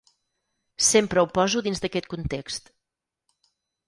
Sempre 0.85 1.21
ho 1.23 1.27
poso 1.35 1.63
dins 1.67 1.83
d’aquest 1.83 2.09
context. 2.13 2.73